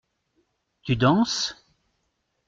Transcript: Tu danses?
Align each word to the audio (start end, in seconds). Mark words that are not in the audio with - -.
Tu 0.81 0.95
danses? 0.97 1.63